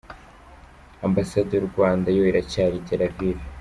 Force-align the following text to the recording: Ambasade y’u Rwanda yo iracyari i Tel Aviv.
Ambasade 1.07 1.51
y’u 1.55 1.67
Rwanda 1.71 2.07
yo 2.17 2.21
iracyari 2.31 2.75
i 2.79 2.85
Tel 2.87 3.01
Aviv. 3.07 3.37